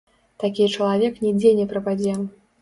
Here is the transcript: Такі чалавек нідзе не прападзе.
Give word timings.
Такі 0.43 0.65
чалавек 0.77 1.19
нідзе 1.27 1.53
не 1.61 1.69
прападзе. 1.75 2.17